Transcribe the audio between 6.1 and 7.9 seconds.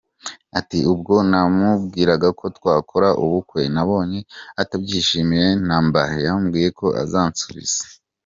yambwiye ko azansubiza.